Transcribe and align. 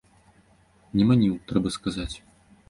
Не 1.01 1.05
маніў, 1.09 1.35
трэба 1.53 1.73
сказаць. 1.77 2.11